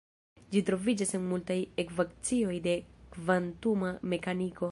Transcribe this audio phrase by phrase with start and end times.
[0.53, 2.75] Ĝi troviĝas en multaj ekvacioj de
[3.17, 4.59] kvantuma mekaniko.